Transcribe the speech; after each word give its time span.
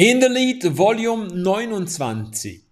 In 0.00 0.20
the 0.20 0.28
Lead 0.28 0.78
Volume 0.78 1.26
29. 1.26 2.62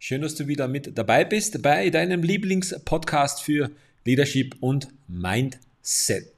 Schön, 0.00 0.22
dass 0.22 0.34
du 0.34 0.48
wieder 0.48 0.66
mit 0.66 0.98
dabei 0.98 1.24
bist 1.24 1.62
bei 1.62 1.88
deinem 1.88 2.24
Lieblingspodcast 2.24 3.44
für 3.44 3.70
Leadership 4.04 4.56
und 4.58 4.88
Mindset. 5.06 6.32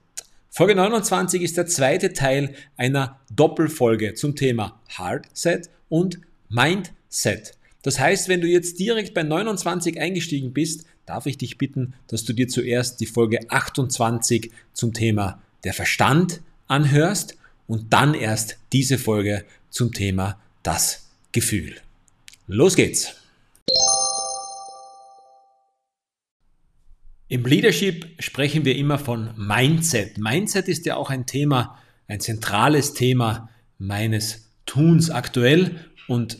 Folge 0.50 0.74
29 0.74 1.40
ist 1.40 1.56
der 1.56 1.64
zweite 1.64 2.12
Teil 2.12 2.54
einer 2.76 3.18
Doppelfolge 3.34 4.12
zum 4.12 4.36
Thema 4.36 4.78
Hardset 4.90 5.70
und 5.88 6.20
Mindset. 6.50 7.54
Das 7.80 7.98
heißt, 7.98 8.28
wenn 8.28 8.42
du 8.42 8.46
jetzt 8.46 8.78
direkt 8.78 9.14
bei 9.14 9.22
29 9.22 9.98
eingestiegen 9.98 10.52
bist, 10.52 10.84
darf 11.06 11.24
ich 11.24 11.38
dich 11.38 11.56
bitten, 11.56 11.94
dass 12.08 12.26
du 12.26 12.34
dir 12.34 12.48
zuerst 12.48 13.00
die 13.00 13.06
Folge 13.06 13.38
28 13.48 14.50
zum 14.74 14.92
Thema 14.92 15.40
der 15.64 15.72
Verstand 15.72 16.42
anhörst 16.66 17.38
und 17.70 17.92
dann 17.92 18.14
erst 18.14 18.58
diese 18.72 18.98
Folge 18.98 19.44
zum 19.70 19.92
Thema 19.92 20.40
das 20.64 21.08
Gefühl. 21.30 21.76
Los 22.48 22.74
geht's! 22.74 23.14
Im 27.28 27.44
Leadership 27.44 28.08
sprechen 28.18 28.64
wir 28.64 28.74
immer 28.74 28.98
von 28.98 29.30
Mindset. 29.36 30.18
Mindset 30.18 30.66
ist 30.66 30.84
ja 30.84 30.96
auch 30.96 31.10
ein 31.10 31.26
Thema, 31.26 31.78
ein 32.08 32.18
zentrales 32.18 32.92
Thema 32.92 33.48
meines 33.78 34.50
Tuns 34.66 35.08
aktuell 35.08 35.78
und 36.08 36.38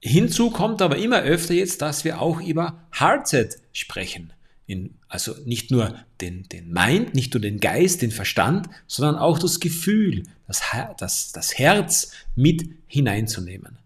hinzu 0.00 0.50
kommt 0.50 0.82
aber 0.82 0.96
immer 0.96 1.22
öfter 1.22 1.54
jetzt, 1.54 1.80
dass 1.80 2.04
wir 2.04 2.20
auch 2.20 2.40
über 2.40 2.88
Hardset 2.90 3.56
sprechen 3.72 4.32
in, 4.70 4.94
also 5.08 5.34
nicht 5.44 5.70
nur 5.70 5.98
den, 6.20 6.48
den 6.48 6.72
Mind, 6.72 7.14
nicht 7.14 7.34
nur 7.34 7.40
den 7.40 7.58
Geist, 7.58 8.02
den 8.02 8.12
Verstand, 8.12 8.68
sondern 8.86 9.16
auch 9.16 9.38
das 9.38 9.58
Gefühl, 9.58 10.22
das, 10.46 10.62
das, 10.98 11.32
das 11.32 11.58
Herz 11.58 12.12
mit 12.36 12.70
hineinzunehmen. 12.86 13.78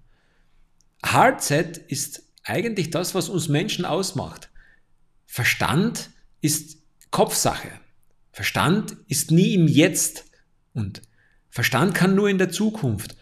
Hardset 1.03 1.79
ist 1.79 2.23
eigentlich 2.43 2.91
das, 2.91 3.15
was 3.15 3.31
uns 3.31 3.49
Menschen 3.49 3.87
ausmacht. 3.87 4.51
Verstand 5.27 6.11
ist 6.43 6.79
Kopfsache. 7.11 7.71
Verstand 8.31 8.97
ist 9.09 9.31
nie 9.31 9.55
im 9.55 9.67
Jetzt 9.67 10.27
und 10.75 11.01
Verstand 11.49 11.95
kann 11.95 12.15
nur 12.15 12.29
in 12.29 12.39
der 12.39 12.51
Zukunft 12.51 13.17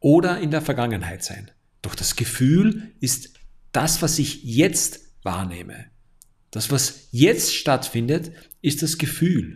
oder 0.00 0.40
in 0.40 0.50
der 0.50 0.62
Vergangenheit 0.62 1.22
sein. 1.22 1.50
Doch 1.80 1.94
das 1.94 2.16
Gefühl 2.16 2.92
ist 2.98 3.34
das, 3.72 4.02
was 4.02 4.18
ich 4.18 4.42
jetzt 4.42 5.00
wahrnehme. 5.22 5.93
Das, 6.54 6.70
was 6.70 7.08
jetzt 7.10 7.52
stattfindet, 7.52 8.30
ist 8.62 8.80
das 8.84 8.98
Gefühl. 8.98 9.54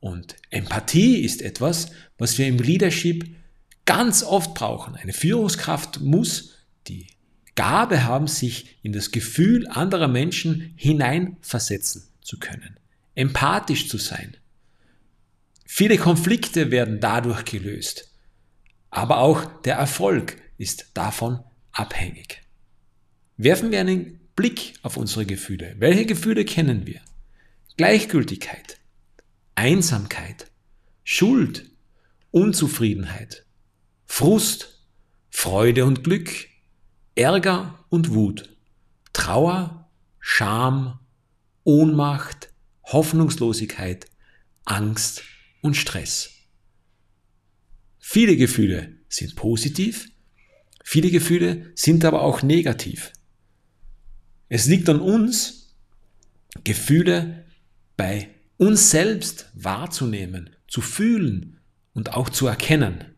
Und 0.00 0.36
Empathie 0.48 1.18
ist 1.20 1.42
etwas, 1.42 1.90
was 2.16 2.38
wir 2.38 2.46
im 2.46 2.56
Leadership 2.56 3.36
ganz 3.84 4.22
oft 4.22 4.54
brauchen. 4.54 4.94
Eine 4.94 5.12
Führungskraft 5.12 6.00
muss 6.00 6.54
die 6.86 7.08
Gabe 7.56 8.04
haben, 8.04 8.26
sich 8.26 8.78
in 8.82 8.94
das 8.94 9.10
Gefühl 9.10 9.68
anderer 9.68 10.08
Menschen 10.08 10.72
hineinversetzen 10.76 12.08
zu 12.22 12.38
können. 12.38 12.80
Empathisch 13.14 13.90
zu 13.90 13.98
sein. 13.98 14.34
Viele 15.66 15.98
Konflikte 15.98 16.70
werden 16.70 17.00
dadurch 17.00 17.44
gelöst. 17.44 18.10
Aber 18.88 19.18
auch 19.18 19.44
der 19.64 19.74
Erfolg 19.74 20.38
ist 20.56 20.86
davon 20.94 21.40
abhängig. 21.70 22.40
Werfen 23.36 23.70
wir 23.70 23.80
einen 23.80 24.23
Blick 24.36 24.74
auf 24.82 24.96
unsere 24.96 25.26
Gefühle. 25.26 25.76
Welche 25.78 26.06
Gefühle 26.06 26.44
kennen 26.44 26.86
wir? 26.86 27.00
Gleichgültigkeit, 27.76 28.78
Einsamkeit, 29.54 30.50
Schuld, 31.04 31.70
Unzufriedenheit, 32.30 33.46
Frust, 34.06 34.84
Freude 35.30 35.84
und 35.84 36.04
Glück, 36.04 36.48
Ärger 37.14 37.84
und 37.90 38.14
Wut, 38.14 38.56
Trauer, 39.12 39.88
Scham, 40.18 40.98
Ohnmacht, 41.62 42.52
Hoffnungslosigkeit, 42.84 44.06
Angst 44.64 45.22
und 45.62 45.76
Stress. 45.76 46.30
Viele 47.98 48.36
Gefühle 48.36 48.96
sind 49.08 49.36
positiv, 49.36 50.08
viele 50.82 51.10
Gefühle 51.10 51.72
sind 51.74 52.04
aber 52.04 52.22
auch 52.22 52.42
negativ. 52.42 53.12
Es 54.54 54.66
liegt 54.66 54.88
an 54.88 55.00
uns, 55.00 55.74
Gefühle 56.62 57.44
bei 57.96 58.28
uns 58.56 58.92
selbst 58.92 59.50
wahrzunehmen, 59.52 60.50
zu 60.68 60.80
fühlen 60.80 61.58
und 61.92 62.12
auch 62.12 62.28
zu 62.28 62.46
erkennen. 62.46 63.16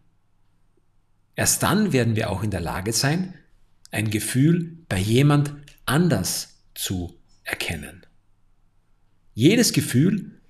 Erst 1.35 1.63
dann 1.63 1.93
werden 1.93 2.17
wir 2.17 2.31
auch 2.31 2.43
in 2.43 2.51
der 2.51 2.63
Lage 2.63 2.95
sein, 2.95 3.35
ein 3.91 4.11
Gefühl 4.11 4.79
bei 4.89 4.99
jemand 4.99 5.53
anders 5.85 6.63
zu 6.75 7.21
erkennen. 7.45 8.07
Jedes 9.35 9.75
Gefühl 9.75 10.41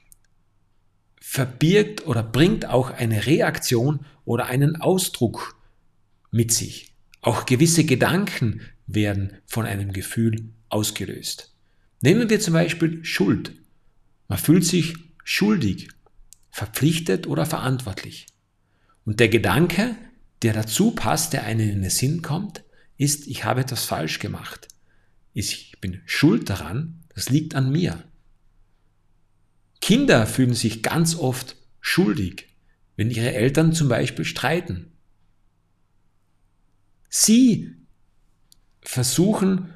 verbirgt 1.20 2.06
oder 2.06 2.22
bringt 2.22 2.66
auch 2.66 2.90
eine 2.90 3.26
Reaktion 3.26 4.06
oder 4.24 4.46
einen 4.46 4.76
Ausdruck 4.76 5.60
mit 6.30 6.52
sich. 6.52 6.94
Auch 7.22 7.44
gewisse 7.44 7.82
Gedanken 7.82 8.60
werden 8.86 9.32
von 9.46 9.66
einem 9.66 9.92
Gefühl 9.92 10.52
ausgelöst. 10.68 11.54
Nehmen 12.00 12.28
wir 12.28 12.40
zum 12.40 12.54
Beispiel 12.54 13.04
Schuld. 13.04 13.52
Man 14.28 14.38
fühlt 14.38 14.64
sich 14.64 14.94
schuldig, 15.24 15.88
verpflichtet 16.50 17.26
oder 17.26 17.46
verantwortlich. 17.46 18.26
Und 19.04 19.20
der 19.20 19.28
Gedanke, 19.28 19.96
der 20.42 20.52
dazu 20.52 20.90
passt, 20.90 21.32
der 21.32 21.44
einem 21.44 21.68
in 21.68 21.82
den 21.82 21.90
Sinn 21.90 22.22
kommt, 22.22 22.64
ist, 22.96 23.26
ich 23.26 23.44
habe 23.44 23.60
etwas 23.60 23.84
falsch 23.84 24.18
gemacht. 24.18 24.68
Ich 25.32 25.78
bin 25.80 26.00
schuld 26.06 26.48
daran, 26.48 27.04
das 27.14 27.28
liegt 27.28 27.54
an 27.54 27.70
mir. 27.70 28.04
Kinder 29.80 30.26
fühlen 30.26 30.54
sich 30.54 30.82
ganz 30.82 31.14
oft 31.14 31.56
schuldig, 31.80 32.48
wenn 32.96 33.10
ihre 33.10 33.34
Eltern 33.34 33.72
zum 33.72 33.88
Beispiel 33.88 34.24
streiten. 34.24 34.92
Sie 37.08 37.74
versuchen 38.80 39.72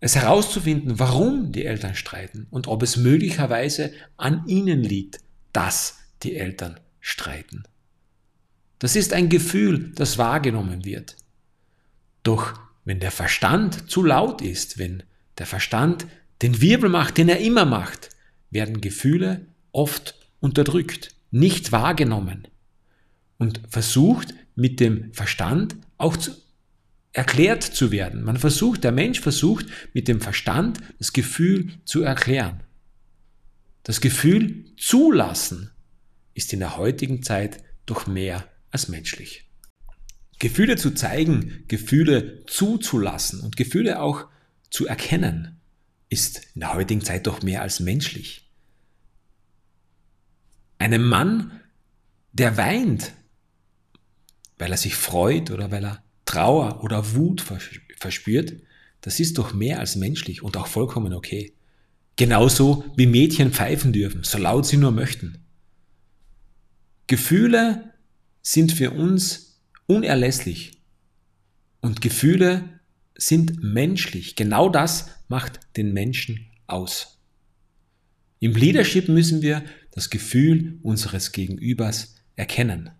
es 0.00 0.16
herauszufinden, 0.16 0.98
warum 0.98 1.52
die 1.52 1.66
Eltern 1.66 1.94
streiten 1.94 2.46
und 2.50 2.66
ob 2.66 2.82
es 2.82 2.96
möglicherweise 2.96 3.92
an 4.16 4.44
ihnen 4.46 4.82
liegt, 4.82 5.20
dass 5.52 5.98
die 6.22 6.36
Eltern 6.36 6.80
streiten. 7.00 7.64
Das 8.78 8.96
ist 8.96 9.12
ein 9.12 9.28
Gefühl, 9.28 9.92
das 9.94 10.16
wahrgenommen 10.16 10.84
wird. 10.84 11.16
Doch 12.22 12.58
wenn 12.84 13.00
der 13.00 13.10
Verstand 13.10 13.90
zu 13.90 14.02
laut 14.02 14.40
ist, 14.40 14.78
wenn 14.78 15.02
der 15.38 15.46
Verstand 15.46 16.06
den 16.42 16.60
Wirbel 16.62 16.88
macht, 16.88 17.18
den 17.18 17.28
er 17.28 17.40
immer 17.40 17.66
macht, 17.66 18.10
werden 18.50 18.80
Gefühle 18.80 19.46
oft 19.72 20.14
unterdrückt, 20.40 21.14
nicht 21.30 21.72
wahrgenommen 21.72 22.48
und 23.38 23.60
versucht 23.68 24.34
mit 24.54 24.80
dem 24.80 25.12
Verstand 25.12 25.76
auch 25.98 26.16
zu, 26.16 26.32
erklärt 27.12 27.62
zu 27.62 27.90
werden. 27.90 28.22
Man 28.22 28.36
versucht, 28.36 28.84
der 28.84 28.92
Mensch 28.92 29.20
versucht 29.20 29.66
mit 29.92 30.08
dem 30.08 30.20
Verstand 30.20 30.80
das 30.98 31.12
Gefühl 31.12 31.70
zu 31.84 32.02
erklären. 32.02 32.62
Das 33.82 34.00
Gefühl 34.00 34.66
zulassen 34.76 35.70
ist 36.34 36.52
in 36.52 36.60
der 36.60 36.76
heutigen 36.76 37.22
Zeit 37.22 37.62
doch 37.86 38.06
mehr 38.06 38.46
als 38.70 38.88
menschlich. 38.88 39.50
Gefühle 40.38 40.76
zu 40.76 40.92
zeigen, 40.92 41.64
Gefühle 41.68 42.44
zuzulassen 42.46 43.40
und 43.40 43.56
Gefühle 43.56 44.00
auch 44.00 44.26
zu 44.70 44.86
erkennen, 44.86 45.60
ist 46.08 46.42
in 46.54 46.60
der 46.60 46.74
heutigen 46.74 47.04
Zeit 47.04 47.26
doch 47.26 47.42
mehr 47.42 47.62
als 47.62 47.80
menschlich. 47.80 48.48
Einem 50.78 51.06
Mann, 51.06 51.60
der 52.32 52.56
weint, 52.56 53.12
weil 54.58 54.70
er 54.70 54.78
sich 54.78 54.94
freut 54.94 55.50
oder 55.50 55.70
weil 55.70 55.84
er 55.84 56.02
Trauer 56.24 56.82
oder 56.84 57.14
Wut 57.14 57.40
verspürt, 57.40 58.54
das 59.00 59.20
ist 59.20 59.38
doch 59.38 59.52
mehr 59.52 59.80
als 59.80 59.96
menschlich 59.96 60.42
und 60.42 60.56
auch 60.56 60.66
vollkommen 60.66 61.12
okay. 61.12 61.54
Genauso 62.16 62.84
wie 62.96 63.06
Mädchen 63.06 63.52
pfeifen 63.52 63.92
dürfen, 63.92 64.24
so 64.24 64.38
laut 64.38 64.66
sie 64.66 64.76
nur 64.76 64.90
möchten. 64.90 65.38
Gefühle 67.06 67.94
sind 68.42 68.72
für 68.72 68.90
uns 68.90 69.60
unerlässlich 69.86 70.82
und 71.80 72.00
Gefühle 72.00 72.80
sind 73.16 73.62
menschlich. 73.62 74.36
Genau 74.36 74.68
das 74.68 75.08
macht 75.28 75.60
den 75.76 75.92
Menschen 75.92 76.46
aus. 76.66 77.18
Im 78.38 78.54
Leadership 78.54 79.08
müssen 79.08 79.42
wir 79.42 79.64
das 79.92 80.10
Gefühl 80.10 80.78
unseres 80.82 81.32
Gegenübers 81.32 82.14
erkennen. 82.36 82.90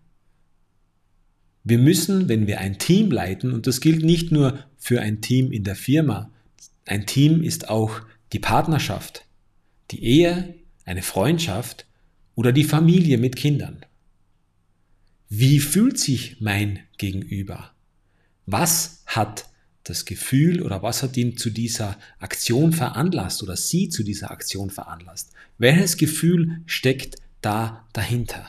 Wir 1.63 1.77
müssen, 1.77 2.27
wenn 2.27 2.47
wir 2.47 2.59
ein 2.59 2.79
Team 2.79 3.11
leiten, 3.11 3.53
und 3.53 3.67
das 3.67 3.81
gilt 3.81 4.03
nicht 4.03 4.31
nur 4.31 4.59
für 4.77 5.01
ein 5.01 5.21
Team 5.21 5.51
in 5.51 5.63
der 5.63 5.75
Firma, 5.75 6.31
ein 6.85 7.05
Team 7.05 7.43
ist 7.43 7.69
auch 7.69 8.01
die 8.33 8.39
Partnerschaft, 8.39 9.25
die 9.91 10.03
Ehe, 10.03 10.55
eine 10.85 11.03
Freundschaft 11.03 11.85
oder 12.35 12.51
die 12.51 12.63
Familie 12.63 13.17
mit 13.17 13.35
Kindern. 13.35 13.85
wie 15.33 15.59
fühlt 15.61 15.97
sich 15.97 16.41
mein 16.41 16.79
Gegenüber? 16.97 17.71
Was 18.45 19.03
hat 19.05 19.45
das 19.83 20.05
Gefühl 20.05 20.61
oder 20.61 20.83
was 20.83 21.03
hat 21.03 21.15
ihn 21.15 21.37
zu 21.37 21.49
dieser 21.49 21.97
Aktion 22.19 22.73
veranlasst 22.73 23.41
oder 23.41 23.55
sie 23.55 23.87
zu 23.87 24.03
dieser 24.03 24.31
Aktion 24.31 24.69
veranlasst? 24.69 25.31
Welches 25.57 25.95
Gefühl 25.95 26.61
steckt 26.65 27.15
da 27.41 27.87
dahinter? 27.93 28.45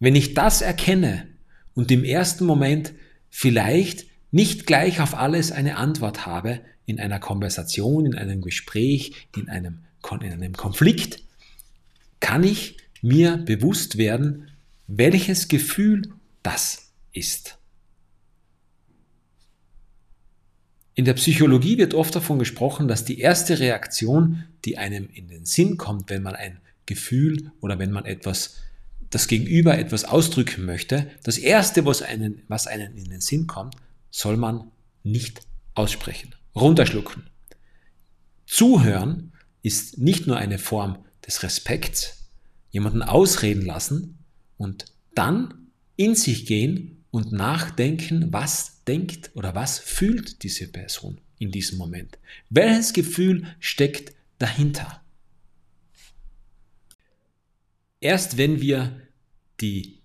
Wenn 0.00 0.16
ich 0.16 0.34
das 0.34 0.60
erkenne 0.60 1.28
und 1.74 1.90
im 1.90 2.04
ersten 2.04 2.44
Moment 2.44 2.92
vielleicht 3.30 4.06
nicht 4.30 4.66
gleich 4.66 5.00
auf 5.00 5.14
alles 5.14 5.52
eine 5.52 5.76
Antwort 5.76 6.26
habe, 6.26 6.60
in 6.86 6.98
einer 6.98 7.20
Konversation, 7.20 8.06
in 8.06 8.14
einem 8.14 8.40
Gespräch, 8.40 9.12
in 9.36 9.48
einem, 9.48 9.84
in 10.20 10.32
einem 10.32 10.52
Konflikt, 10.52 11.22
kann 12.20 12.42
ich 12.44 12.76
mir 13.02 13.36
bewusst 13.36 13.98
werden, 13.98 14.48
welches 14.86 15.48
Gefühl 15.48 16.12
das 16.42 16.92
ist. 17.12 17.58
In 20.94 21.04
der 21.04 21.14
Psychologie 21.14 21.78
wird 21.78 21.94
oft 21.94 22.14
davon 22.14 22.38
gesprochen, 22.38 22.86
dass 22.86 23.04
die 23.04 23.18
erste 23.18 23.58
Reaktion, 23.58 24.44
die 24.64 24.76
einem 24.76 25.08
in 25.12 25.28
den 25.28 25.46
Sinn 25.46 25.78
kommt, 25.78 26.10
wenn 26.10 26.22
man 26.22 26.34
ein 26.34 26.60
Gefühl 26.84 27.50
oder 27.60 27.78
wenn 27.78 27.92
man 27.92 28.04
etwas, 28.04 28.58
das 29.12 29.28
Gegenüber 29.28 29.78
etwas 29.78 30.04
ausdrücken 30.04 30.64
möchte, 30.64 31.08
das 31.22 31.36
erste, 31.36 31.84
was 31.84 32.00
einen, 32.00 32.42
was 32.48 32.66
einen 32.66 32.96
in 32.96 33.10
den 33.10 33.20
Sinn 33.20 33.46
kommt, 33.46 33.76
soll 34.10 34.38
man 34.38 34.70
nicht 35.04 35.42
aussprechen. 35.74 36.34
Runterschlucken. 36.56 37.24
Zuhören 38.46 39.32
ist 39.62 39.98
nicht 39.98 40.26
nur 40.26 40.38
eine 40.38 40.58
Form 40.58 41.04
des 41.26 41.42
Respekts, 41.42 42.30
jemanden 42.70 43.02
ausreden 43.02 43.66
lassen 43.66 44.18
und 44.56 44.86
dann 45.14 45.68
in 45.96 46.14
sich 46.14 46.46
gehen 46.46 47.04
und 47.10 47.32
nachdenken, 47.32 48.32
was 48.32 48.82
denkt 48.84 49.30
oder 49.34 49.54
was 49.54 49.78
fühlt 49.78 50.42
diese 50.42 50.68
Person 50.68 51.20
in 51.38 51.50
diesem 51.50 51.76
Moment. 51.76 52.18
Welches 52.48 52.94
Gefühl 52.94 53.46
steckt 53.60 54.14
dahinter? 54.38 55.01
Erst 58.02 58.36
wenn 58.36 58.60
wir 58.60 59.00
die, 59.60 60.00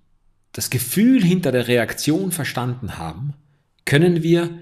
das 0.52 0.70
Gefühl 0.70 1.24
hinter 1.24 1.52
der 1.52 1.68
Reaktion 1.68 2.32
verstanden 2.32 3.00
haben, 3.00 3.34
können 3.86 4.22
wir 4.22 4.60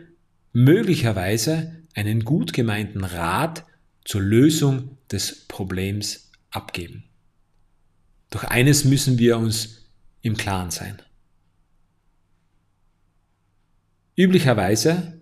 möglicherweise 0.53 1.83
einen 1.93 2.23
gut 2.23 2.53
gemeinten 2.53 3.03
Rat 3.03 3.65
zur 4.05 4.21
Lösung 4.21 4.97
des 5.11 5.47
Problems 5.49 6.31
abgeben. 6.49 7.03
Doch 8.29 8.45
eines 8.45 8.85
müssen 8.85 9.19
wir 9.19 9.37
uns 9.37 9.89
im 10.21 10.37
Klaren 10.37 10.71
sein. 10.71 11.01
Üblicherweise 14.15 15.19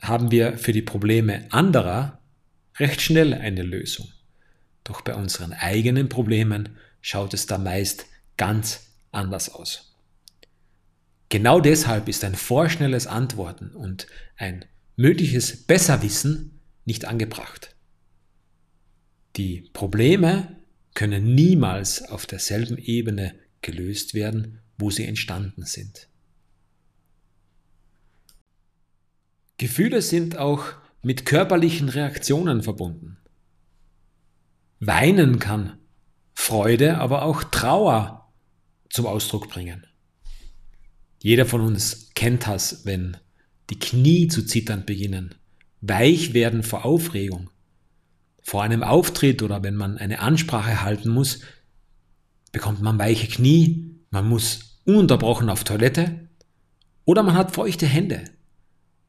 haben 0.00 0.32
wir 0.32 0.58
für 0.58 0.72
die 0.72 0.82
Probleme 0.82 1.46
anderer 1.52 2.20
recht 2.78 3.00
schnell 3.00 3.32
eine 3.32 3.62
Lösung. 3.62 4.08
Doch 4.82 5.02
bei 5.02 5.14
unseren 5.14 5.52
eigenen 5.52 6.08
Problemen 6.08 6.70
schaut 7.00 7.34
es 7.34 7.46
da 7.46 7.58
meist 7.58 8.06
ganz 8.36 8.86
anders 9.12 9.48
aus. 9.48 9.96
Genau 11.28 11.60
deshalb 11.60 12.08
ist 12.08 12.24
ein 12.24 12.34
vorschnelles 12.34 13.06
Antworten 13.06 13.70
und 13.70 14.06
ein 14.36 14.64
mögliches 14.96 15.64
Besserwissen 15.64 16.60
nicht 16.84 17.04
angebracht. 17.04 17.74
Die 19.36 19.68
Probleme 19.72 20.56
können 20.94 21.34
niemals 21.34 22.02
auf 22.02 22.26
derselben 22.26 22.78
Ebene 22.78 23.34
gelöst 23.60 24.14
werden, 24.14 24.60
wo 24.78 24.90
sie 24.90 25.04
entstanden 25.04 25.64
sind. 25.64 26.08
Gefühle 29.58 30.02
sind 30.02 30.38
auch 30.38 30.64
mit 31.02 31.26
körperlichen 31.26 31.88
Reaktionen 31.88 32.62
verbunden. 32.62 33.18
Weinen 34.80 35.38
kann 35.38 35.78
Freude, 36.46 36.98
aber 36.98 37.22
auch 37.22 37.42
Trauer 37.42 38.32
zum 38.88 39.06
Ausdruck 39.06 39.48
bringen. 39.48 39.84
Jeder 41.20 41.44
von 41.44 41.60
uns 41.60 42.10
kennt 42.14 42.46
das, 42.46 42.86
wenn 42.86 43.16
die 43.68 43.80
Knie 43.80 44.28
zu 44.28 44.46
zittern 44.46 44.86
beginnen, 44.86 45.34
weich 45.80 46.34
werden 46.34 46.62
vor 46.62 46.84
Aufregung. 46.84 47.50
Vor 48.44 48.62
einem 48.62 48.84
Auftritt 48.84 49.42
oder 49.42 49.64
wenn 49.64 49.74
man 49.74 49.98
eine 49.98 50.20
Ansprache 50.20 50.82
halten 50.82 51.08
muss, 51.08 51.40
bekommt 52.52 52.80
man 52.80 52.96
weiche 52.96 53.26
Knie, 53.26 53.96
man 54.10 54.28
muss 54.28 54.78
ununterbrochen 54.84 55.50
auf 55.50 55.64
Toilette 55.64 56.28
oder 57.04 57.24
man 57.24 57.34
hat 57.34 57.56
feuchte 57.56 57.86
Hände. 57.86 58.22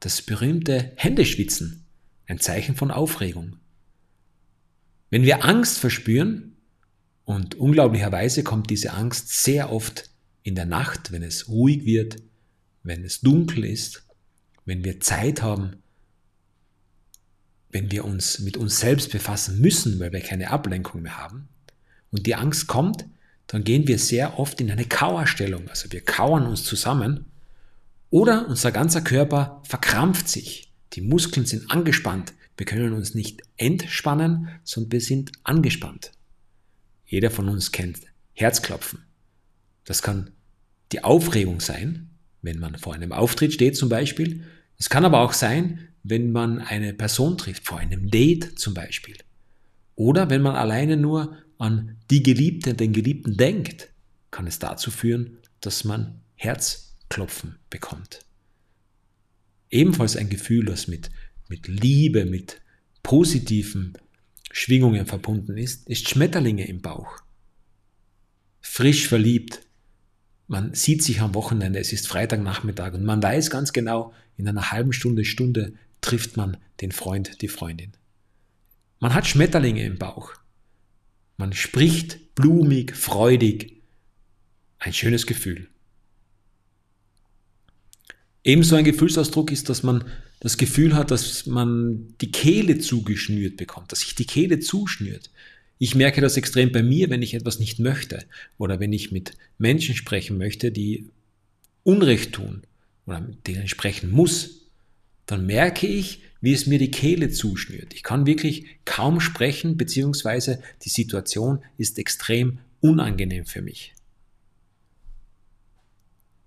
Das 0.00 0.22
berühmte 0.22 0.90
Händeschwitzen, 0.96 1.86
ein 2.26 2.40
Zeichen 2.40 2.74
von 2.74 2.90
Aufregung. 2.90 3.58
Wenn 5.08 5.22
wir 5.22 5.44
Angst 5.44 5.78
verspüren, 5.78 6.56
und 7.28 7.56
unglaublicherweise 7.56 8.42
kommt 8.42 8.70
diese 8.70 8.94
Angst 8.94 9.28
sehr 9.44 9.70
oft 9.70 10.08
in 10.44 10.54
der 10.54 10.64
Nacht, 10.64 11.12
wenn 11.12 11.22
es 11.22 11.46
ruhig 11.46 11.84
wird, 11.84 12.22
wenn 12.84 13.04
es 13.04 13.20
dunkel 13.20 13.66
ist, 13.66 14.06
wenn 14.64 14.82
wir 14.82 15.00
Zeit 15.00 15.42
haben, 15.42 15.76
wenn 17.68 17.90
wir 17.90 18.06
uns 18.06 18.38
mit 18.38 18.56
uns 18.56 18.80
selbst 18.80 19.12
befassen 19.12 19.60
müssen, 19.60 20.00
weil 20.00 20.10
wir 20.10 20.20
keine 20.20 20.50
Ablenkung 20.50 21.02
mehr 21.02 21.18
haben, 21.18 21.48
und 22.10 22.26
die 22.26 22.34
Angst 22.34 22.66
kommt, 22.66 23.04
dann 23.46 23.62
gehen 23.62 23.86
wir 23.86 23.98
sehr 23.98 24.38
oft 24.38 24.58
in 24.62 24.70
eine 24.70 24.86
Kauerstellung. 24.86 25.68
Also 25.68 25.92
wir 25.92 26.00
kauern 26.00 26.46
uns 26.46 26.64
zusammen 26.64 27.26
oder 28.08 28.48
unser 28.48 28.72
ganzer 28.72 29.02
Körper 29.02 29.60
verkrampft 29.64 30.30
sich. 30.30 30.72
Die 30.94 31.02
Muskeln 31.02 31.44
sind 31.44 31.70
angespannt. 31.70 32.32
Wir 32.56 32.64
können 32.64 32.94
uns 32.94 33.14
nicht 33.14 33.42
entspannen, 33.58 34.48
sondern 34.64 34.92
wir 34.92 35.00
sind 35.02 35.32
angespannt. 35.44 36.12
Jeder 37.08 37.30
von 37.30 37.48
uns 37.48 37.72
kennt 37.72 38.00
Herzklopfen. 38.34 39.00
Das 39.84 40.02
kann 40.02 40.30
die 40.92 41.02
Aufregung 41.02 41.60
sein, 41.60 42.10
wenn 42.42 42.58
man 42.58 42.76
vor 42.76 42.94
einem 42.94 43.12
Auftritt 43.12 43.54
steht 43.54 43.76
zum 43.76 43.88
Beispiel. 43.88 44.44
Es 44.78 44.90
kann 44.90 45.06
aber 45.06 45.20
auch 45.20 45.32
sein, 45.32 45.88
wenn 46.02 46.30
man 46.30 46.60
eine 46.60 46.92
Person 46.92 47.38
trifft, 47.38 47.64
vor 47.64 47.78
einem 47.78 48.10
Date 48.10 48.58
zum 48.58 48.74
Beispiel. 48.74 49.16
Oder 49.94 50.30
wenn 50.30 50.42
man 50.42 50.54
alleine 50.54 50.98
nur 50.98 51.38
an 51.56 51.96
die 52.10 52.22
Geliebte, 52.22 52.74
den 52.74 52.92
Geliebten 52.92 53.36
denkt, 53.36 53.88
kann 54.30 54.46
es 54.46 54.58
dazu 54.58 54.90
führen, 54.90 55.38
dass 55.60 55.84
man 55.84 56.20
Herzklopfen 56.36 57.56
bekommt. 57.70 58.20
Ebenfalls 59.70 60.16
ein 60.16 60.28
Gefühl, 60.28 60.66
das 60.66 60.88
mit, 60.88 61.10
mit 61.48 61.66
Liebe, 61.68 62.26
mit 62.26 62.60
positiven 63.02 63.94
Schwingungen 64.58 65.06
verbunden 65.06 65.56
ist, 65.56 65.88
ist 65.88 66.08
Schmetterlinge 66.08 66.66
im 66.66 66.80
Bauch. 66.80 67.20
Frisch 68.60 69.06
verliebt, 69.06 69.60
man 70.48 70.74
sieht 70.74 71.04
sich 71.04 71.20
am 71.20 71.34
Wochenende, 71.34 71.78
es 71.78 71.92
ist 71.92 72.08
Freitagnachmittag 72.08 72.94
und 72.94 73.04
man 73.04 73.22
weiß 73.22 73.50
ganz 73.50 73.72
genau, 73.72 74.12
in 74.36 74.48
einer 74.48 74.72
halben 74.72 74.92
Stunde, 74.92 75.24
Stunde 75.24 75.74
trifft 76.00 76.36
man 76.36 76.56
den 76.80 76.90
Freund, 76.90 77.40
die 77.40 77.48
Freundin. 77.48 77.92
Man 78.98 79.14
hat 79.14 79.28
Schmetterlinge 79.28 79.84
im 79.84 79.96
Bauch. 79.96 80.32
Man 81.36 81.52
spricht 81.52 82.34
blumig, 82.34 82.96
freudig. 82.96 83.80
Ein 84.80 84.92
schönes 84.92 85.26
Gefühl. 85.26 85.68
Ebenso 88.42 88.74
ein 88.74 88.84
Gefühlsausdruck 88.84 89.52
ist, 89.52 89.68
dass 89.68 89.84
man 89.84 90.04
das 90.40 90.56
Gefühl 90.56 90.94
hat, 90.94 91.10
dass 91.10 91.46
man 91.46 92.14
die 92.20 92.30
Kehle 92.30 92.78
zugeschnürt 92.78 93.56
bekommt, 93.56 93.92
dass 93.92 94.00
sich 94.00 94.14
die 94.14 94.26
Kehle 94.26 94.60
zuschnürt. 94.60 95.30
Ich 95.78 95.94
merke 95.94 96.20
das 96.20 96.36
extrem 96.36 96.72
bei 96.72 96.82
mir, 96.82 97.10
wenn 97.10 97.22
ich 97.22 97.34
etwas 97.34 97.58
nicht 97.58 97.78
möchte 97.78 98.24
oder 98.56 98.80
wenn 98.80 98.92
ich 98.92 99.12
mit 99.12 99.32
Menschen 99.58 99.94
sprechen 99.94 100.38
möchte, 100.38 100.72
die 100.72 101.10
Unrecht 101.82 102.32
tun 102.32 102.62
oder 103.06 103.20
mit 103.20 103.46
denen 103.46 103.68
sprechen 103.68 104.10
muss, 104.10 104.66
dann 105.26 105.46
merke 105.46 105.86
ich, 105.86 106.22
wie 106.40 106.52
es 106.52 106.66
mir 106.66 106.78
die 106.78 106.90
Kehle 106.90 107.30
zuschnürt. 107.30 107.94
Ich 107.94 108.02
kann 108.02 108.26
wirklich 108.26 108.66
kaum 108.84 109.20
sprechen, 109.20 109.76
beziehungsweise 109.76 110.62
die 110.84 110.88
Situation 110.88 111.60
ist 111.76 111.98
extrem 111.98 112.58
unangenehm 112.80 113.44
für 113.44 113.62
mich. 113.62 113.94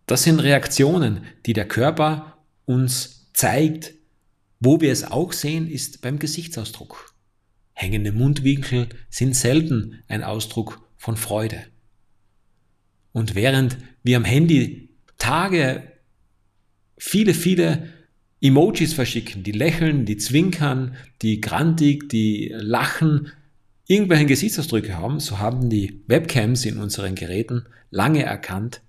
Das 0.07 0.23
sind 0.23 0.39
Reaktionen, 0.39 1.23
die 1.45 1.53
der 1.53 1.67
Körper 1.67 2.37
uns 2.65 3.20
zeigt. 3.41 3.95
Wo 4.59 4.79
wir 4.81 4.91
es 4.91 5.03
auch 5.03 5.33
sehen, 5.33 5.67
ist 5.67 6.03
beim 6.03 6.19
Gesichtsausdruck. 6.19 7.15
Hängende 7.73 8.11
Mundwinkel 8.11 8.89
sind 9.09 9.35
selten 9.35 10.03
ein 10.07 10.23
Ausdruck 10.23 10.87
von 10.97 11.17
Freude. 11.17 11.63
Und 13.11 13.33
während 13.33 13.77
wir 14.03 14.17
am 14.17 14.25
Handy 14.25 14.89
Tage 15.17 15.81
viele, 16.99 17.33
viele 17.33 17.89
Emojis 18.39 18.93
verschicken, 18.93 19.41
die 19.41 19.51
lächeln, 19.51 20.05
die 20.05 20.17
zwinkern, 20.17 20.95
die 21.23 21.41
grantig, 21.41 22.09
die 22.09 22.53
lachen, 22.53 23.31
irgendwelche 23.87 24.27
Gesichtsausdrücke 24.27 24.95
haben, 24.95 25.19
so 25.19 25.39
haben 25.39 25.71
die 25.71 26.03
Webcams 26.05 26.65
in 26.65 26.77
unseren 26.77 27.15
Geräten 27.15 27.65
lange 27.89 28.21
erkannt, 28.21 28.81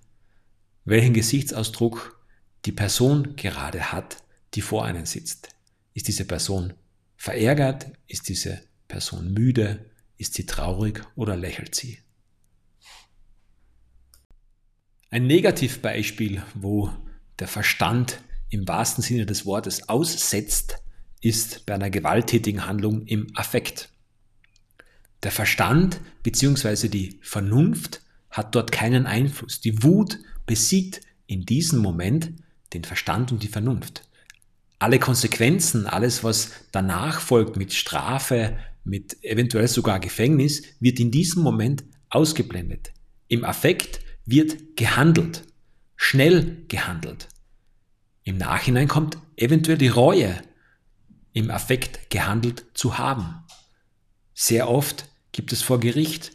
welchen 0.85 1.13
Gesichtsausdruck 1.13 2.23
die 2.65 2.71
Person 2.71 3.35
gerade 3.35 3.91
hat, 3.91 4.22
die 4.53 4.61
vor 4.61 4.85
einem 4.85 5.05
sitzt. 5.05 5.49
Ist 5.93 6.07
diese 6.07 6.25
Person 6.25 6.73
verärgert? 7.15 7.87
Ist 8.07 8.29
diese 8.29 8.61
Person 8.87 9.33
müde? 9.33 9.89
Ist 10.17 10.33
sie 10.35 10.45
traurig 10.45 11.01
oder 11.15 11.35
lächelt 11.35 11.75
sie? 11.75 11.99
Ein 15.09 15.27
Negativbeispiel, 15.27 16.43
wo 16.55 16.91
der 17.39 17.47
Verstand 17.47 18.19
im 18.49 18.67
wahrsten 18.67 19.03
Sinne 19.03 19.25
des 19.25 19.45
Wortes 19.45 19.89
aussetzt, 19.89 20.77
ist 21.21 21.65
bei 21.65 21.75
einer 21.75 21.89
gewalttätigen 21.89 22.65
Handlung 22.65 23.05
im 23.05 23.27
Affekt. 23.35 23.89
Der 25.23 25.31
Verstand 25.31 25.99
bzw. 26.23 26.89
die 26.89 27.19
Vernunft 27.21 28.01
hat 28.29 28.55
dort 28.55 28.71
keinen 28.71 29.05
Einfluss. 29.05 29.61
Die 29.61 29.83
Wut 29.83 30.19
besiegt 30.45 31.01
in 31.27 31.45
diesem 31.45 31.79
Moment 31.79 32.33
den 32.73 32.83
Verstand 32.83 33.31
und 33.31 33.43
die 33.43 33.47
Vernunft. 33.47 34.07
Alle 34.83 34.99
Konsequenzen, 34.99 35.87
alles, 35.87 36.25
was 36.25 36.51
danach 36.73 37.21
folgt 37.21 37.55
mit 37.55 37.71
Strafe, 37.71 38.57
mit 38.83 39.23
eventuell 39.23 39.69
sogar 39.69 40.01
Gefängnis, 40.01 40.61
wird 40.81 40.99
in 40.99 41.09
diesem 41.09 41.41
Moment 41.41 41.85
ausgeblendet. 42.09 42.91
Im 43.29 43.45
Affekt 43.45 44.01
wird 44.25 44.75
gehandelt, 44.75 45.43
schnell 45.95 46.65
gehandelt. 46.67 47.29
Im 48.25 48.35
Nachhinein 48.35 48.89
kommt 48.89 49.17
eventuell 49.37 49.77
die 49.77 49.87
Reue, 49.87 50.35
im 51.31 51.49
Affekt 51.49 52.09
gehandelt 52.09 52.65
zu 52.73 52.97
haben. 52.97 53.35
Sehr 54.33 54.69
oft 54.69 55.07
gibt 55.31 55.53
es 55.53 55.61
vor 55.61 55.79
Gericht 55.79 56.33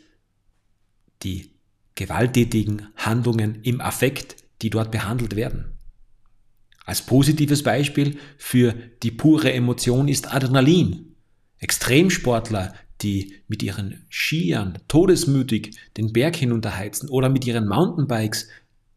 die 1.22 1.50
gewalttätigen 1.96 2.88
Handlungen 2.96 3.62
im 3.62 3.82
Affekt, 3.82 4.36
die 4.62 4.70
dort 4.70 4.90
behandelt 4.90 5.36
werden. 5.36 5.77
Als 6.88 7.02
positives 7.02 7.62
Beispiel 7.62 8.16
für 8.38 8.74
die 9.02 9.10
pure 9.10 9.52
Emotion 9.52 10.08
ist 10.08 10.32
Adrenalin. 10.32 11.16
Extremsportler, 11.58 12.72
die 13.02 13.34
mit 13.46 13.62
ihren 13.62 14.06
Skiern 14.08 14.78
todesmütig 14.88 15.76
den 15.98 16.14
Berg 16.14 16.36
hinunterheizen 16.36 17.10
oder 17.10 17.28
mit 17.28 17.46
ihren 17.46 17.68
Mountainbikes 17.68 18.48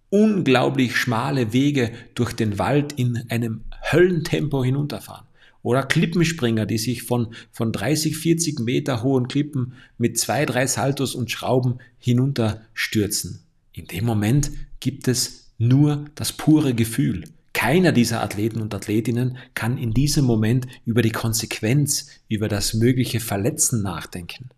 unglaublich 0.10 0.96
schmale 0.96 1.52
Wege 1.52 1.92
durch 2.16 2.32
den 2.32 2.58
Wald 2.58 2.94
in 2.94 3.26
einem 3.28 3.66
Höllentempo 3.92 4.64
hinunterfahren. 4.64 5.28
Oder 5.62 5.84
Klippenspringer, 5.84 6.66
die 6.66 6.78
sich 6.78 7.04
von, 7.04 7.36
von 7.52 7.74
30, 7.74 8.16
40 8.16 8.62
Meter 8.62 9.04
hohen 9.04 9.28
Klippen 9.28 9.74
mit 9.98 10.18
zwei, 10.18 10.46
drei 10.46 10.66
Saltos 10.66 11.14
und 11.14 11.30
Schrauben 11.30 11.80
hinunterstürzen. 12.00 13.44
In 13.74 13.88
dem 13.88 14.06
Moment 14.06 14.50
gibt 14.80 15.10
es 15.10 15.52
nur 15.58 16.06
das 16.16 16.32
pure 16.32 16.74
Gefühl. 16.74 17.26
Keiner 17.62 17.92
dieser 17.92 18.24
Athleten 18.24 18.60
und 18.60 18.74
Athletinnen 18.74 19.38
kann 19.54 19.78
in 19.78 19.94
diesem 19.94 20.26
Moment 20.26 20.66
über 20.84 21.04
die 21.04 21.12
Konsequenz, 21.12 22.08
über 22.28 22.48
das 22.48 22.74
mögliche 22.74 23.20
Verletzen 23.20 23.84
nachdenken. 23.84 24.50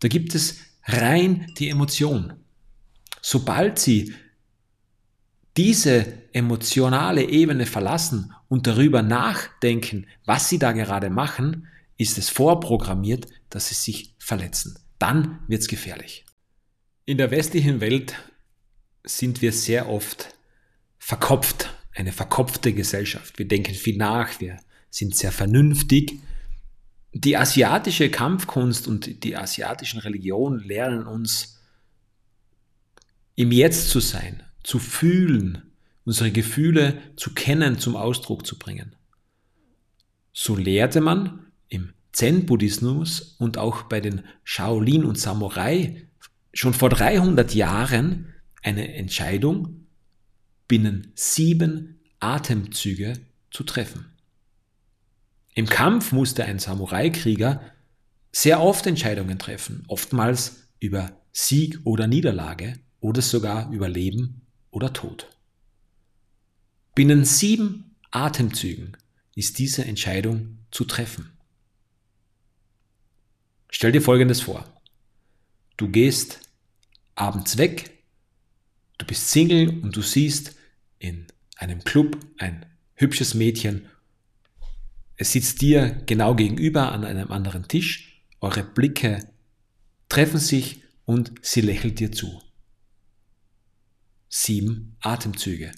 Da 0.00 0.08
gibt 0.08 0.34
es 0.34 0.56
rein 0.84 1.52
die 1.58 1.68
Emotion. 1.68 2.32
Sobald 3.20 3.78
sie 3.78 4.14
diese 5.58 6.06
emotionale 6.32 7.24
Ebene 7.24 7.66
verlassen 7.66 8.32
und 8.48 8.66
darüber 8.66 9.02
nachdenken, 9.02 10.06
was 10.24 10.48
sie 10.48 10.58
da 10.58 10.72
gerade 10.72 11.10
machen, 11.10 11.68
ist 11.98 12.16
es 12.16 12.30
vorprogrammiert, 12.30 13.26
dass 13.50 13.68
sie 13.68 13.74
sich 13.74 14.14
verletzen. 14.18 14.78
Dann 14.98 15.40
wird 15.46 15.60
es 15.60 15.68
gefährlich. 15.68 16.24
In 17.04 17.18
der 17.18 17.30
westlichen 17.30 17.82
Welt 17.82 18.14
sind 19.04 19.42
wir 19.42 19.52
sehr 19.52 19.90
oft 19.90 20.34
verkopft 20.98 21.76
eine 21.96 22.12
verkopfte 22.12 22.72
Gesellschaft. 22.72 23.38
Wir 23.38 23.48
denken 23.48 23.74
viel 23.74 23.96
nach, 23.96 24.40
wir 24.40 24.58
sind 24.90 25.16
sehr 25.16 25.32
vernünftig. 25.32 26.18
Die 27.12 27.36
asiatische 27.36 28.10
Kampfkunst 28.10 28.86
und 28.86 29.24
die 29.24 29.36
asiatischen 29.36 30.00
Religionen 30.00 30.60
lernen 30.60 31.06
uns, 31.06 31.54
im 33.34 33.52
Jetzt 33.52 33.90
zu 33.90 34.00
sein, 34.00 34.42
zu 34.62 34.78
fühlen, 34.78 35.62
unsere 36.04 36.30
Gefühle 36.30 36.98
zu 37.16 37.34
kennen, 37.34 37.78
zum 37.78 37.96
Ausdruck 37.96 38.46
zu 38.46 38.58
bringen. 38.58 38.94
So 40.32 40.56
lehrte 40.56 41.00
man 41.00 41.46
im 41.68 41.92
Zen-Buddhismus 42.12 43.36
und 43.38 43.58
auch 43.58 43.84
bei 43.84 44.00
den 44.00 44.22
Shaolin 44.44 45.04
und 45.04 45.18
Samurai 45.18 46.08
schon 46.52 46.74
vor 46.74 46.88
300 46.88 47.54
Jahren 47.54 48.32
eine 48.62 48.94
Entscheidung, 48.94 49.85
binnen 50.68 51.12
sieben 51.14 52.00
Atemzüge 52.20 53.14
zu 53.50 53.64
treffen. 53.64 54.12
Im 55.54 55.66
Kampf 55.66 56.12
musste 56.12 56.44
ein 56.44 56.58
Samurai-Krieger 56.58 57.60
sehr 58.32 58.60
oft 58.60 58.86
Entscheidungen 58.86 59.38
treffen, 59.38 59.84
oftmals 59.88 60.68
über 60.80 61.18
Sieg 61.32 61.80
oder 61.84 62.06
Niederlage 62.06 62.78
oder 63.00 63.22
sogar 63.22 63.70
über 63.70 63.88
Leben 63.88 64.42
oder 64.70 64.92
Tod. 64.92 65.30
Binnen 66.94 67.24
sieben 67.24 67.96
Atemzügen 68.10 68.96
ist 69.34 69.58
diese 69.58 69.84
Entscheidung 69.84 70.58
zu 70.70 70.84
treffen. 70.84 71.32
Stell 73.70 73.92
dir 73.92 74.02
Folgendes 74.02 74.40
vor. 74.40 74.64
Du 75.76 75.88
gehst 75.88 76.40
abends 77.14 77.58
weg 77.58 77.96
Du 78.98 79.06
bist 79.06 79.30
Single 79.30 79.68
und 79.68 79.96
du 79.96 80.02
siehst 80.02 80.55
in 80.98 81.26
einem 81.56 81.84
Club 81.84 82.18
ein 82.38 82.66
hübsches 82.94 83.34
Mädchen. 83.34 83.88
Es 85.16 85.32
sitzt 85.32 85.60
dir 85.62 86.02
genau 86.06 86.34
gegenüber 86.34 86.92
an 86.92 87.04
einem 87.04 87.30
anderen 87.30 87.68
Tisch. 87.68 88.22
Eure 88.40 88.64
Blicke 88.64 89.28
treffen 90.08 90.38
sich 90.38 90.82
und 91.04 91.32
sie 91.42 91.60
lächelt 91.60 92.00
dir 92.00 92.12
zu. 92.12 92.42
Sieben 94.28 94.96
Atemzüge. 95.00 95.72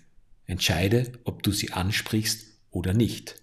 Entscheide, 0.47 1.13
ob 1.25 1.43
du 1.43 1.53
sie 1.53 1.73
ansprichst 1.73 2.47
oder 2.71 2.95
nicht. 2.95 3.43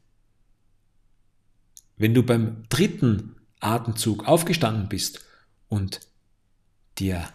Wenn 1.98 2.13
du 2.13 2.24
beim 2.24 2.63
dritten 2.70 3.36
Atemzug 3.60 4.27
aufgestanden 4.27 4.89
bist 4.89 5.24
und 5.67 6.01
dir 6.98 7.29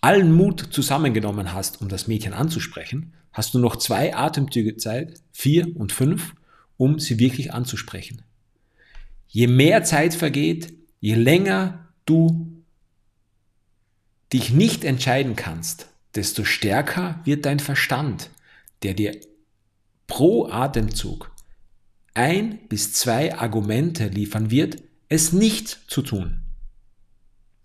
allen 0.00 0.32
Mut 0.32 0.60
zusammengenommen 0.60 1.52
hast, 1.52 1.80
um 1.80 1.88
das 1.88 2.06
Mädchen 2.06 2.32
anzusprechen, 2.32 3.14
hast 3.34 3.52
du 3.52 3.58
noch 3.58 3.76
zwei 3.76 4.16
Atemzüge 4.16 4.76
Zeit, 4.78 5.20
vier 5.32 5.76
und 5.76 5.92
fünf, 5.92 6.34
um 6.78 6.98
sie 6.98 7.18
wirklich 7.18 7.52
anzusprechen. 7.52 8.22
Je 9.28 9.48
mehr 9.48 9.84
Zeit 9.84 10.14
vergeht, 10.14 10.72
je 11.00 11.16
länger 11.16 11.88
du 12.06 12.62
dich 14.32 14.52
nicht 14.52 14.84
entscheiden 14.84 15.36
kannst, 15.36 15.88
desto 16.14 16.44
stärker 16.44 17.20
wird 17.24 17.44
dein 17.44 17.58
Verstand, 17.58 18.30
der 18.82 18.94
dir 18.94 19.20
pro 20.06 20.48
Atemzug 20.48 21.32
ein 22.14 22.68
bis 22.68 22.92
zwei 22.92 23.36
Argumente 23.36 24.06
liefern 24.06 24.52
wird, 24.52 24.82
es 25.08 25.32
nicht 25.32 25.80
zu 25.88 26.02
tun. 26.02 26.40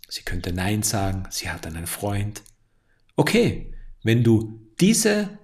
Sie 0.08 0.24
könnte 0.24 0.52
Nein 0.52 0.82
sagen, 0.82 1.28
sie 1.30 1.50
hat 1.50 1.68
einen 1.68 1.86
Freund. 1.86 2.42
Okay, 3.16 3.74
wenn 4.02 4.24
du 4.24 4.60
diese 4.80 5.38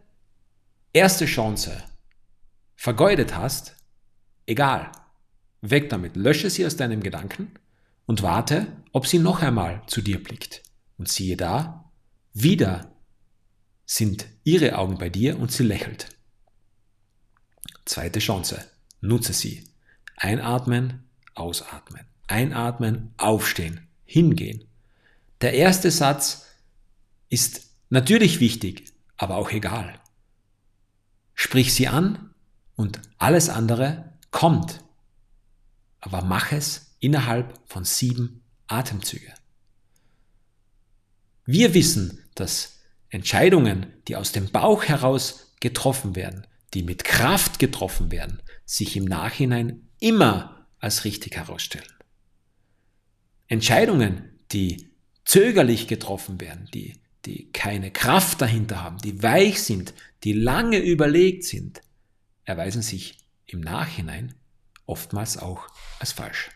erste 0.95 1.25
Chance 1.25 1.83
vergeudet 2.75 3.35
hast, 3.35 3.75
egal, 4.45 4.91
weg 5.61 5.89
damit, 5.89 6.15
lösche 6.15 6.49
sie 6.49 6.65
aus 6.65 6.77
deinem 6.77 7.01
Gedanken 7.03 7.51
und 8.05 8.23
warte, 8.23 8.67
ob 8.93 9.05
sie 9.05 9.19
noch 9.19 9.41
einmal 9.41 9.81
zu 9.87 10.01
dir 10.01 10.23
blickt. 10.23 10.63
Und 10.97 11.09
siehe 11.09 11.35
da, 11.35 11.91
wieder 12.33 12.91
sind 13.85 14.27
ihre 14.45 14.77
Augen 14.77 14.97
bei 14.97 15.09
dir 15.09 15.37
und 15.37 15.51
sie 15.51 15.63
lächelt. 15.63 16.07
Zweite 17.83 18.19
Chance, 18.19 18.65
nutze 19.01 19.33
sie. 19.33 19.65
Einatmen, 20.15 21.03
ausatmen. 21.33 22.05
Einatmen, 22.27 23.13
aufstehen 23.17 23.85
hingehen. 24.05 24.63
Der 25.41 25.53
erste 25.53 25.91
Satz 25.91 26.45
ist 27.29 27.69
natürlich 27.89 28.39
wichtig, 28.39 28.93
aber 29.17 29.35
auch 29.35 29.51
egal. 29.51 29.99
Sprich 31.36 31.74
sie 31.74 31.88
an 31.88 32.34
und 32.75 33.00
alles 33.18 33.50
andere 33.50 34.13
kommt. 34.32 34.84
Aber 36.00 36.24
mach 36.24 36.51
es 36.51 36.96
innerhalb 37.00 37.60
von 37.65 37.84
sieben 37.84 38.44
Atemzüge. 38.68 39.34
Wir 41.46 41.74
wissen, 41.74 42.25
dass 42.34 42.80
Entscheidungen, 43.10 43.94
die 44.08 44.15
aus 44.15 44.32
dem 44.32 44.50
Bauch 44.50 44.84
heraus 44.86 45.54
getroffen 45.60 46.15
werden, 46.15 46.48
die 46.74 46.84
mit 46.84 47.04
Kraft 47.04 47.60
getroffen 47.60 48.12
werden, 48.12 48.42
sich 48.65 48.96
im 48.96 49.06
Nachhinein 49.06 49.88
immer 50.00 50.68
als 50.80 51.06
richtig 51.06 51.36
herausstellen. 51.36 51.88
Entscheidungen, 53.48 54.39
die 54.51 54.89
zögerlich 55.24 55.88
getroffen 55.88 56.42
werden, 56.42 56.68
die, 56.74 57.00
die 57.25 57.51
keine 57.51 57.91
Kraft 57.91 58.41
dahinter 58.41 58.84
haben, 58.84 58.98
die 59.00 59.22
weich 59.24 59.62
sind, 59.62 59.94
die 60.24 60.34
lange 60.34 60.77
überlegt 60.77 61.44
sind, 61.44 61.82
erweisen 62.44 62.82
sich 62.82 63.17
im 63.46 63.62
Nachhinein 63.62 64.34
oftmals 64.86 65.38
auch 65.38 65.67
als 66.00 66.12
falsch. 66.12 66.50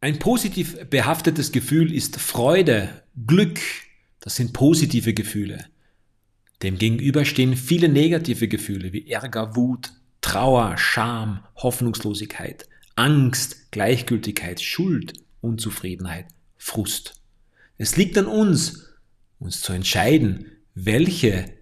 Ein 0.00 0.18
positiv 0.18 0.90
behaftetes 0.90 1.50
Gefühl 1.50 1.90
ist 1.90 2.20
Freude, 2.20 3.02
Glück, 3.26 3.58
das 4.20 4.36
sind 4.36 4.52
positive 4.52 5.14
Gefühle. 5.14 5.64
Demgegenüber 6.62 7.24
stehen 7.24 7.56
viele 7.56 7.88
negative 7.88 8.48
Gefühle 8.48 8.92
wie 8.92 9.10
Ärger, 9.10 9.56
Wut, 9.56 9.92
Trauer, 10.20 10.76
Scham, 10.76 11.44
Hoffnungslosigkeit, 11.56 12.68
Angst, 12.96 13.72
Gleichgültigkeit, 13.72 14.60
Schuld, 14.60 15.14
Unzufriedenheit, 15.40 16.26
Frust. 16.56 17.20
Es 17.76 17.96
liegt 17.96 18.16
an 18.16 18.26
uns, 18.26 18.90
uns 19.38 19.60
zu 19.60 19.72
entscheiden, 19.72 20.46
welche 20.74 21.52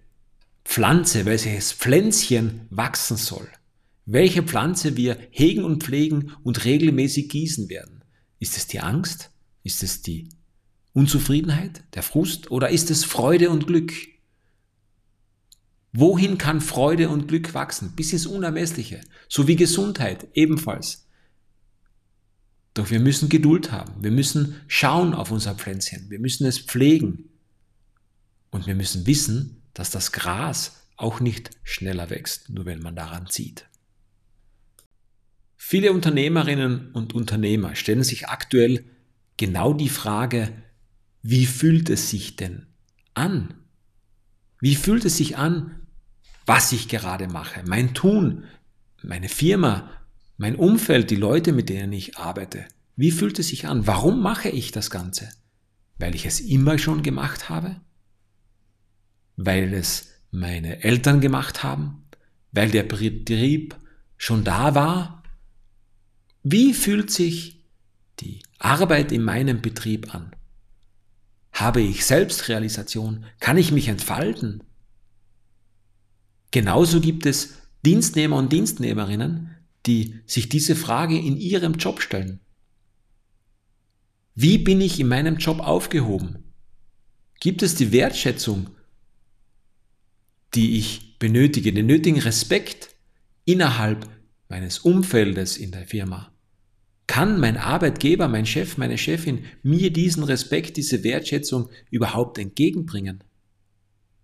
Pflanze, 0.63 1.25
welches 1.25 1.73
Pflänzchen 1.73 2.67
wachsen 2.69 3.17
soll, 3.17 3.47
welche 4.05 4.43
Pflanze 4.43 4.95
wir 4.95 5.17
hegen 5.31 5.63
und 5.63 5.83
pflegen 5.83 6.31
und 6.43 6.65
regelmäßig 6.65 7.29
gießen 7.29 7.69
werden. 7.69 8.03
Ist 8.39 8.57
es 8.57 8.67
die 8.67 8.79
Angst? 8.79 9.31
Ist 9.63 9.83
es 9.83 10.01
die 10.01 10.29
Unzufriedenheit, 10.93 11.83
der 11.95 12.03
Frust 12.03 12.51
oder 12.51 12.69
ist 12.69 12.91
es 12.91 13.03
Freude 13.03 13.49
und 13.49 13.65
Glück? 13.65 13.91
Wohin 15.93 16.37
kann 16.37 16.59
Freude 16.59 17.09
und 17.09 17.27
Glück 17.27 17.53
wachsen? 17.53 17.93
Bis 17.95 18.13
ins 18.13 18.25
Unermessliche. 18.25 19.01
So 19.29 19.47
wie 19.47 19.55
Gesundheit 19.55 20.27
ebenfalls. 20.33 21.02
Doch 22.73 22.89
wir 22.89 22.99
müssen 22.99 23.29
Geduld 23.29 23.71
haben. 23.71 24.03
Wir 24.03 24.11
müssen 24.11 24.61
schauen 24.67 25.13
auf 25.13 25.31
unser 25.31 25.55
Pflänzchen. 25.55 26.09
Wir 26.09 26.19
müssen 26.19 26.45
es 26.45 26.59
pflegen. 26.59 27.29
Und 28.49 28.67
wir 28.67 28.75
müssen 28.75 29.05
wissen, 29.05 29.61
dass 29.73 29.91
das 29.91 30.11
Gras 30.11 30.87
auch 30.95 31.19
nicht 31.19 31.51
schneller 31.63 32.09
wächst, 32.09 32.49
nur 32.49 32.65
wenn 32.65 32.81
man 32.81 32.95
daran 32.95 33.27
zieht. 33.27 33.65
Viele 35.57 35.91
Unternehmerinnen 35.91 36.91
und 36.91 37.13
Unternehmer 37.13 37.75
stellen 37.75 38.03
sich 38.03 38.27
aktuell 38.27 38.83
genau 39.37 39.73
die 39.73 39.89
Frage, 39.89 40.51
wie 41.21 41.45
fühlt 41.45 41.89
es 41.89 42.09
sich 42.09 42.35
denn 42.35 42.67
an? 43.13 43.53
Wie 44.59 44.75
fühlt 44.75 45.05
es 45.05 45.17
sich 45.17 45.37
an, 45.37 45.87
was 46.45 46.71
ich 46.73 46.89
gerade 46.89 47.27
mache? 47.27 47.63
Mein 47.65 47.93
Tun, 47.93 48.43
meine 49.01 49.29
Firma, 49.29 49.89
mein 50.43 50.57
Umfeld, 50.57 51.09
die 51.09 51.15
Leute, 51.15 51.53
mit 51.53 51.69
denen 51.69 51.93
ich 51.93 52.17
arbeite. 52.17 52.65
Wie 52.97 53.11
fühlt 53.11 53.39
es 53.39 53.47
sich 53.47 53.65
an? 53.65 53.87
Warum 53.87 54.21
mache 54.21 54.49
ich 54.49 54.73
das 54.73 54.89
Ganze? 54.89 55.29
Weil 55.99 56.15
ich 56.15 56.25
es 56.25 56.41
immer 56.41 56.77
schon 56.77 57.01
gemacht 57.01 57.47
habe? 57.47 57.77
Weil 59.37 59.73
es 59.73 60.09
meine 60.31 60.83
Eltern 60.83 61.21
gemacht 61.21 61.63
haben? 61.63 62.03
Weil 62.51 62.69
der 62.71 62.83
Betrieb 62.83 63.77
schon 64.17 64.43
da 64.43 64.75
war 64.75 65.23
wie 66.43 66.73
fühlt 66.73 67.09
sich 67.09 67.63
die 68.19 68.43
Arbeit 68.59 69.13
in 69.13 69.23
meinem 69.23 69.61
Betrieb 69.61 70.13
an? 70.13 70.35
Habe 71.53 71.79
ich 71.79 72.05
Selbstrealisation? 72.05 73.23
Kann 73.39 73.57
ich 73.57 73.71
mich 73.71 73.87
entfalten? 73.87 74.61
Genauso 76.51 76.99
gibt 76.99 77.25
es 77.25 77.53
Dienstnehmer 77.85 78.35
und 78.35 78.51
Dienstnehmerinnen, 78.51 79.52
die 79.85 80.21
sich 80.25 80.49
diese 80.49 80.75
Frage 80.75 81.17
in 81.17 81.37
ihrem 81.37 81.73
Job 81.73 82.01
stellen. 82.01 82.39
Wie 84.35 84.57
bin 84.57 84.81
ich 84.81 84.99
in 84.99 85.07
meinem 85.07 85.37
Job 85.37 85.59
aufgehoben? 85.59 86.53
Gibt 87.39 87.61
es 87.61 87.75
die 87.75 87.91
Wertschätzung, 87.91 88.69
die 90.55 90.77
ich 90.77 91.19
benötige, 91.19 91.73
den 91.73 91.85
nötigen 91.85 92.19
Respekt 92.19 92.95
innerhalb 93.45 94.07
meines 94.49 94.79
Umfeldes 94.79 95.57
in 95.57 95.71
der 95.71 95.85
Firma? 95.85 96.31
Kann 97.05 97.39
mein 97.39 97.57
Arbeitgeber, 97.57 98.27
mein 98.27 98.45
Chef, 98.45 98.77
meine 98.77 98.97
Chefin 98.97 99.45
mir 99.61 99.91
diesen 99.91 100.23
Respekt, 100.23 100.77
diese 100.77 101.03
Wertschätzung 101.03 101.69
überhaupt 101.91 102.37
entgegenbringen? 102.37 103.23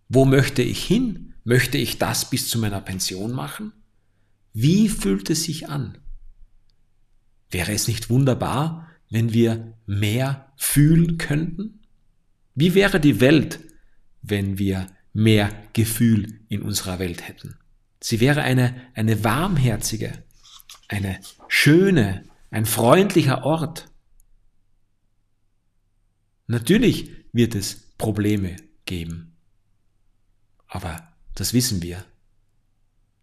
Wo 0.08 0.26
möchte 0.26 0.62
ich 0.62 0.84
hin? 0.86 1.34
Möchte 1.44 1.78
ich 1.78 1.98
das 1.98 2.30
bis 2.30 2.50
zu 2.50 2.58
meiner 2.58 2.82
Pension 2.82 3.32
machen? 3.32 3.74
Wie 4.54 4.90
fühlt 4.90 5.30
es 5.30 5.44
sich 5.44 5.70
an? 5.70 5.98
Wäre 7.52 7.74
es 7.74 7.88
nicht 7.88 8.10
wunderbar, 8.10 8.88
wenn 9.10 9.34
wir 9.34 9.74
mehr 9.86 10.52
fühlen 10.58 11.18
könnten? 11.18 11.82
Wie 12.56 12.76
wäre 12.76 13.00
die 13.00 13.20
Welt, 13.20 13.60
wenn 14.22 14.58
wir 14.58 14.88
mehr 15.14 15.52
Gefühl 15.74 16.42
in 16.50 16.62
unserer 16.62 17.00
Welt 17.00 17.28
hätten? 17.28 17.58
Sie 18.02 18.20
wäre 18.20 18.42
eine, 18.42 18.76
eine 18.94 19.24
warmherzige, 19.24 20.24
eine 20.88 21.20
schöne, 21.48 22.24
ein 22.52 22.66
freundlicher 22.66 23.44
Ort. 23.44 23.92
Natürlich 26.48 27.12
wird 27.34 27.56
es 27.56 27.94
Probleme 27.98 28.56
geben, 28.86 29.36
aber 30.68 31.14
das 31.36 31.54
wissen 31.54 31.82
wir. 31.82 32.04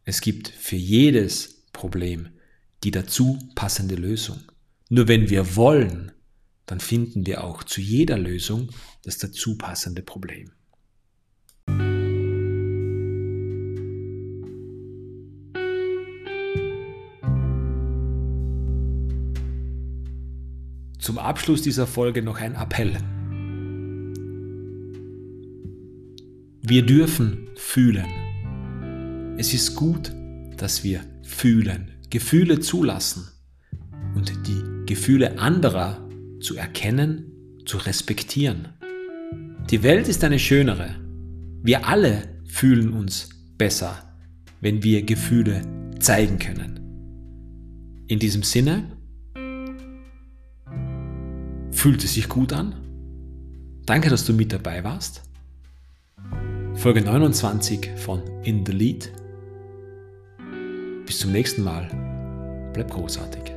Es 0.09 0.21
gibt 0.21 0.47
für 0.47 0.77
jedes 0.77 1.65
Problem 1.73 2.29
die 2.85 2.93
dazu 2.93 3.41
passende 3.57 3.97
Lösung. 3.97 4.41
Nur 4.89 5.09
wenn 5.09 5.31
wir 5.31 5.57
wollen, 5.57 6.13
dann 6.65 6.79
finden 6.79 7.27
wir 7.27 7.43
auch 7.43 7.65
zu 7.65 7.81
jeder 7.81 8.17
Lösung 8.17 8.71
das 9.03 9.19
dazu 9.19 9.59
passende 9.59 10.03
Problem. 10.03 10.53
Zum 21.01 21.19
Abschluss 21.19 21.63
dieser 21.63 21.89
Folge 21.89 22.23
noch 22.23 22.39
ein 22.39 22.55
Appell. 22.55 22.97
Wir 26.63 26.87
dürfen 26.87 27.49
fühlen. 27.57 28.26
Es 29.39 29.53
ist 29.53 29.75
gut, 29.75 30.13
dass 30.57 30.83
wir 30.83 31.01
fühlen, 31.23 31.93
Gefühle 32.11 32.61
zulassen 32.61 33.29
und 34.15 34.33
die 34.47 34.63
Gefühle 34.87 35.39
anderer 35.39 36.09
zu 36.41 36.57
erkennen, 36.57 37.33
zu 37.65 37.77
respektieren. 37.77 38.69
Die 39.71 39.83
Welt 39.83 40.09
ist 40.09 40.25
eine 40.25 40.39
schönere. 40.39 40.95
Wir 41.63 41.87
alle 41.87 42.23
fühlen 42.47 42.93
uns 42.93 43.29
besser, 43.59 44.17
wenn 44.61 44.83
wir 44.83 45.03
Gefühle 45.03 45.63
zeigen 45.99 46.39
können. 46.39 46.81
In 48.07 48.19
diesem 48.19 48.43
Sinne, 48.43 48.85
Fühlt 51.77 52.03
es 52.03 52.15
sich 52.15 52.29
gut 52.31 52.55
an? 52.55 52.75
Danke, 53.85 54.09
dass 54.09 54.25
du 54.25 54.33
mit 54.33 54.51
dabei 54.51 54.83
warst. 54.83 55.23
Folge 56.75 57.03
29 57.03 57.91
von 57.97 58.23
In 58.43 58.65
the 58.65 58.73
Lead. 58.73 59.13
Bis 61.07 61.21
zum 61.21 61.31
nächsten 61.31 61.63
Mal. 61.63 61.89
Bleib 62.73 62.91
großartig. 62.91 63.56